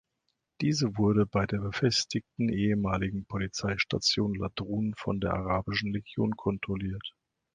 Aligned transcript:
Diese 0.61 0.97
wurde 0.97 1.27
bei 1.27 1.45
der 1.45 1.59
befestigten 1.59 2.49
ehemaligen 2.49 3.23
Polizeistation 3.27 4.33
Latrun 4.33 4.95
von 4.97 5.19
der 5.19 5.33
Arabischen 5.35 5.93
Legion 5.93 6.31
kontrolliert. 6.35 7.13